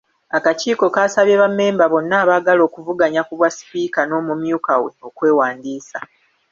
Akakiiko 0.37 0.85
kaasabye 0.95 1.35
bammemba 1.41 1.85
bonna 1.91 2.15
abaagala 2.23 2.61
okuvuganya 2.67 3.21
ku 3.27 3.33
bwa 3.37 3.49
sipiika 3.57 4.01
n’omumyuka 4.05 4.73
we 4.81 4.89
okwewandiisa. 5.07 5.99